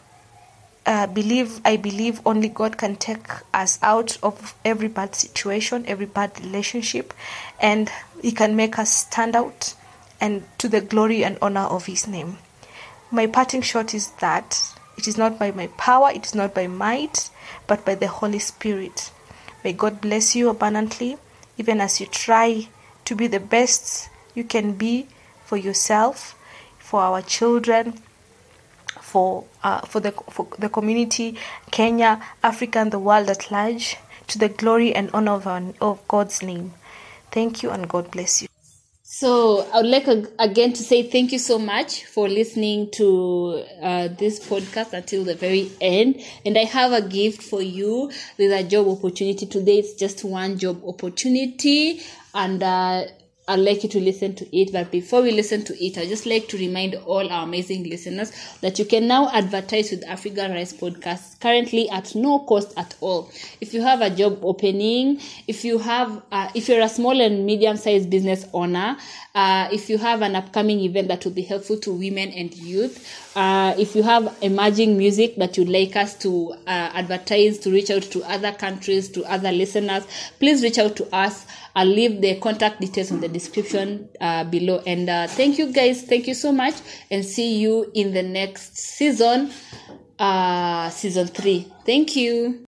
uh, 0.85 1.07
believe 1.07 1.61
I 1.63 1.77
believe 1.77 2.19
only 2.25 2.49
God 2.49 2.77
can 2.77 2.97
take 2.97 3.27
us 3.53 3.79
out 3.81 4.17
of 4.21 4.53
every 4.65 4.89
bad 4.89 5.15
situation, 5.15 5.85
every 5.87 6.05
bad 6.05 6.37
relationship, 6.41 7.13
and 7.61 7.89
He 8.21 8.33
can 8.33 8.57
make 8.57 8.77
us 8.77 8.93
stand 8.93 9.37
out 9.37 9.73
and 10.19 10.43
to 10.57 10.67
the 10.67 10.81
glory 10.81 11.23
and 11.23 11.37
honor 11.41 11.61
of 11.61 11.85
His 11.85 12.07
name. 12.09 12.39
My 13.09 13.25
parting 13.25 13.61
shot 13.61 13.93
is 13.93 14.11
that 14.19 14.61
it 14.97 15.07
is 15.07 15.17
not 15.17 15.39
by 15.39 15.51
my 15.51 15.67
power, 15.77 16.11
it 16.13 16.25
is 16.25 16.35
not 16.35 16.53
by 16.53 16.67
might, 16.67 17.29
but 17.67 17.85
by 17.85 17.95
the 17.95 18.09
Holy 18.09 18.39
Spirit. 18.39 19.11
May 19.63 19.71
God 19.71 20.01
bless 20.01 20.35
you 20.35 20.49
abundantly, 20.49 21.15
even 21.57 21.79
as 21.79 22.01
you 22.01 22.05
try 22.07 22.67
to 23.05 23.15
be 23.15 23.27
the 23.27 23.39
best 23.39 24.09
you 24.35 24.43
can 24.43 24.73
be 24.73 25.07
for 25.45 25.55
yourself, 25.55 26.35
for 26.79 26.99
our 26.99 27.21
children, 27.21 28.01
for 29.07 29.45
uh, 29.63 29.81
for 29.81 30.01
the 30.01 30.11
for 30.29 30.47
the 30.59 30.67
community, 30.67 31.37
Kenya, 31.71 32.21
Africa, 32.43 32.79
and 32.79 32.91
the 32.91 32.99
world 32.99 33.29
at 33.29 33.49
large, 33.49 33.95
to 34.27 34.37
the 34.37 34.49
glory 34.49 34.93
and 34.93 35.09
honor 35.13 35.31
of, 35.31 35.47
our, 35.47 35.63
of 35.79 36.05
God's 36.09 36.43
name. 36.43 36.73
Thank 37.31 37.63
you, 37.63 37.69
and 37.71 37.87
God 37.87 38.11
bless 38.11 38.41
you. 38.41 38.47
So 39.03 39.65
I 39.73 39.77
would 39.77 39.85
like 39.85 40.07
again 40.37 40.73
to 40.73 40.83
say 40.83 41.01
thank 41.03 41.31
you 41.31 41.39
so 41.39 41.57
much 41.57 42.05
for 42.05 42.27
listening 42.27 42.91
to 42.91 43.63
uh, 43.81 44.09
this 44.09 44.39
podcast 44.39 44.91
until 44.91 45.23
the 45.23 45.35
very 45.35 45.71
end. 45.79 46.21
And 46.45 46.57
I 46.57 46.65
have 46.65 46.91
a 46.91 47.01
gift 47.01 47.41
for 47.41 47.61
you. 47.61 48.11
There's 48.37 48.51
a 48.51 48.67
job 48.67 48.87
opportunity 48.87 49.45
today. 49.45 49.79
It's 49.79 49.93
just 49.93 50.25
one 50.25 50.59
job 50.59 50.83
opportunity, 50.85 52.01
and 52.33 52.61
uh, 52.61 53.05
I'd 53.49 53.59
like 53.59 53.83
you 53.83 53.89
to 53.89 53.99
listen 53.99 54.35
to 54.35 54.57
it. 54.57 54.73
But 54.73 54.91
before 54.91 55.21
we 55.21 55.31
listen 55.31 55.63
to 55.65 55.85
it, 55.85 55.97
I'd 55.97 56.09
just 56.09 56.25
like 56.25 56.49
to 56.49 56.57
remind 56.57 56.95
all 56.95 57.31
our 57.31 57.43
amazing 57.43 57.83
listeners 57.89 58.31
that 58.61 58.77
you 58.77 58.83
can 58.85 59.07
now 59.07 59.29
advertise 59.31 59.89
with 59.89 60.05
Africa 60.05 60.49
Rise 60.49 60.73
Podcast 60.73 61.39
currently 61.39 61.89
at 61.89 62.13
no 62.13 62.39
cost 62.39 62.73
at 62.77 62.95
all. 62.99 63.31
If 63.61 63.73
you 63.73 63.81
have 63.81 64.01
a 64.01 64.09
job 64.09 64.39
opening, 64.43 65.21
if 65.47 65.63
you 65.63 65.77
have, 65.79 66.21
uh, 66.31 66.49
if 66.55 66.67
you're 66.67 66.81
a 66.81 66.89
small 66.89 67.21
and 67.21 67.45
medium 67.45 67.77
sized 67.77 68.09
business 68.09 68.45
owner, 68.53 68.97
uh, 69.33 69.69
if 69.71 69.89
you 69.89 69.97
have 69.97 70.21
an 70.23 70.35
upcoming 70.35 70.79
event 70.81 71.07
that 71.07 71.23
will 71.23 71.31
be 71.31 71.43
helpful 71.43 71.77
to 71.77 71.93
women 71.93 72.29
and 72.29 72.53
youth, 72.55 73.27
uh, 73.37 73.75
if 73.77 73.95
you 73.95 74.01
have 74.01 74.35
emerging 74.41 74.97
music 74.97 75.35
that 75.35 75.55
you'd 75.57 75.69
like 75.69 75.95
us 75.95 76.15
to 76.17 76.53
uh, 76.65 76.89
advertise, 76.95 77.59
to 77.59 77.71
reach 77.71 77.91
out 77.91 78.01
to 78.01 78.23
other 78.23 78.51
countries, 78.51 79.09
to 79.09 79.23
other 79.25 79.51
listeners, 79.51 80.05
please 80.39 80.63
reach 80.63 80.79
out 80.79 80.95
to 80.95 81.15
us. 81.15 81.45
I'll 81.77 81.85
leave 81.85 82.21
the 82.21 82.39
contact 82.39 82.81
details 82.81 83.11
in 83.11 83.21
the 83.21 83.27
description 83.27 84.09
uh, 84.19 84.45
below. 84.45 84.81
And 84.87 85.07
uh, 85.07 85.27
thank 85.27 85.59
you 85.59 85.71
guys. 85.71 86.01
Thank 86.01 86.25
you 86.27 86.33
so 86.33 86.51
much. 86.51 86.73
And 87.11 87.23
see 87.23 87.59
you 87.59 87.91
in 87.93 88.15
the 88.15 88.23
next 88.23 88.75
season, 88.77 89.51
uh, 90.17 90.89
season 90.89 91.27
three. 91.27 91.71
Thank 91.85 92.15
you. 92.15 92.65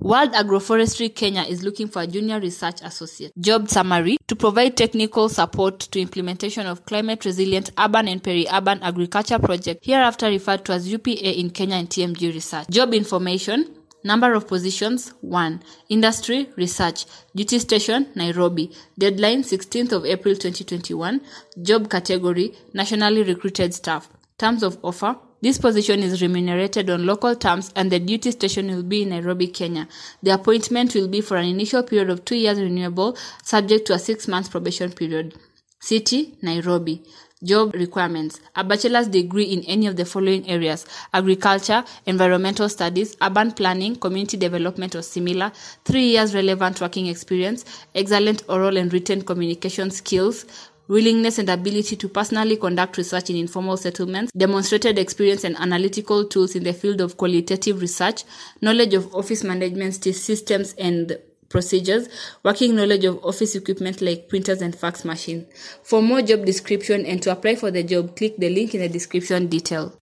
World 0.00 0.32
Agroforestry 0.32 1.14
Kenya 1.14 1.42
is 1.42 1.62
looking 1.62 1.86
for 1.86 2.02
a 2.02 2.08
junior 2.08 2.40
research 2.40 2.80
associate. 2.82 3.32
Job 3.38 3.68
summary 3.68 4.16
to 4.26 4.34
provide 4.34 4.76
technical 4.76 5.28
support 5.28 5.78
to 5.78 6.00
implementation 6.00 6.66
of 6.66 6.84
climate 6.86 7.24
resilient 7.24 7.70
urban 7.78 8.08
and 8.08 8.22
peri-urban 8.22 8.82
agriculture 8.82 9.38
project 9.38 9.84
hereafter 9.84 10.26
referred 10.26 10.64
to 10.64 10.72
as 10.72 10.90
UPA 10.90 11.38
in 11.38 11.50
Kenya 11.50 11.76
and 11.76 11.88
TMG 11.88 12.34
research. 12.34 12.66
Job 12.68 12.94
information 12.94 13.77
Number 14.08 14.32
of 14.32 14.48
positions 14.48 15.12
1. 15.20 15.62
Industry 15.90 16.48
Research. 16.56 17.04
Duty 17.36 17.58
Station 17.58 18.06
Nairobi. 18.14 18.70
Deadline 18.98 19.42
16th 19.42 19.92
of 19.92 20.06
April 20.06 20.34
2021. 20.34 21.20
Job 21.60 21.90
category 21.90 22.54
Nationally 22.72 23.22
recruited 23.22 23.74
staff. 23.74 24.08
Terms 24.38 24.62
of 24.62 24.78
offer 24.82 25.16
this 25.42 25.58
position 25.58 26.02
is 26.02 26.22
remunerated 26.22 26.88
on 26.90 27.04
local 27.04 27.36
terms 27.36 27.70
and 27.76 27.92
the 27.92 28.00
duty 28.00 28.30
station 28.30 28.66
will 28.68 28.82
be 28.82 29.02
in 29.02 29.10
Nairobi, 29.10 29.46
Kenya. 29.46 29.86
The 30.22 30.32
appointment 30.32 30.94
will 30.94 31.06
be 31.06 31.20
for 31.20 31.36
an 31.36 31.44
initial 31.44 31.82
period 31.84 32.10
of 32.10 32.24
two 32.24 32.34
years 32.34 32.58
renewable, 32.58 33.16
subject 33.44 33.86
to 33.86 33.92
a 33.92 33.98
six 34.00 34.26
month 34.26 34.50
probation 34.50 34.90
period. 34.90 35.34
City, 35.80 36.36
Nairobi. 36.42 37.04
Job 37.44 37.72
requirements 37.74 38.40
a 38.56 38.64
bachelor's 38.64 39.06
degree 39.06 39.44
in 39.44 39.62
any 39.64 39.86
of 39.86 39.94
the 39.94 40.04
following 40.04 40.48
areas 40.48 40.84
agriculture, 41.14 41.84
environmental 42.04 42.68
studies, 42.68 43.16
urban 43.22 43.52
planning, 43.52 43.94
community 43.94 44.36
development, 44.36 44.96
or 44.96 45.02
similar, 45.02 45.52
three 45.84 46.08
years 46.08 46.34
relevant 46.34 46.80
working 46.80 47.06
experience, 47.06 47.64
excellent 47.94 48.42
oral 48.48 48.76
and 48.76 48.92
written 48.92 49.22
communication 49.22 49.90
skills, 49.92 50.46
willingness 50.88 51.38
and 51.38 51.48
ability 51.48 51.94
to 51.94 52.08
personally 52.08 52.56
conduct 52.56 52.96
research 52.96 53.30
in 53.30 53.36
informal 53.36 53.76
settlements, 53.76 54.32
demonstrated 54.32 54.98
experience 54.98 55.44
and 55.44 55.56
analytical 55.58 56.24
tools 56.24 56.56
in 56.56 56.64
the 56.64 56.72
field 56.72 57.00
of 57.00 57.16
qualitative 57.16 57.80
research, 57.80 58.24
knowledge 58.60 58.94
of 58.94 59.14
office 59.14 59.44
management 59.44 59.94
systems 59.94 60.74
and 60.76 61.18
procedures, 61.48 62.08
working 62.42 62.76
knowledge 62.76 63.04
of 63.04 63.24
office 63.24 63.54
equipment 63.54 64.00
like 64.00 64.28
printers 64.28 64.60
and 64.60 64.76
fax 64.76 65.04
machines. 65.04 65.46
For 65.82 66.02
more 66.02 66.22
job 66.22 66.44
description 66.44 67.06
and 67.06 67.22
to 67.22 67.32
apply 67.32 67.56
for 67.56 67.70
the 67.70 67.82
job, 67.82 68.16
click 68.16 68.36
the 68.36 68.50
link 68.50 68.74
in 68.74 68.80
the 68.80 68.88
description 68.88 69.46
detail. 69.46 69.94